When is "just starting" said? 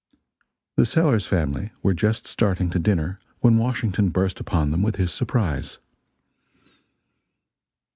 1.93-2.71